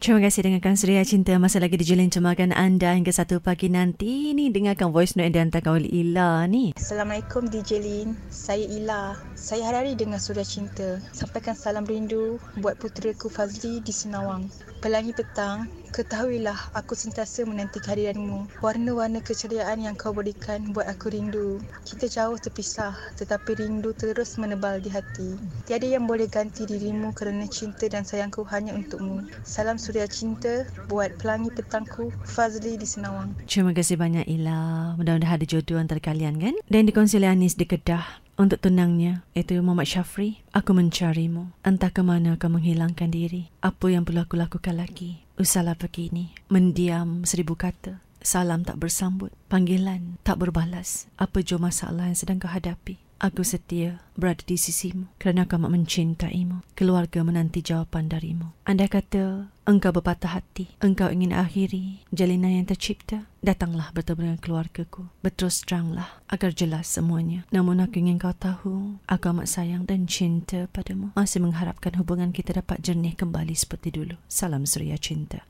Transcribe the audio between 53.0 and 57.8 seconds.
Aku setia berada di sisimu kerana aku amat mencintaimu. Keluarga menanti